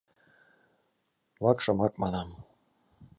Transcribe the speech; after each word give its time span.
Вакшымак, 1.43 1.93
манам. 2.01 2.29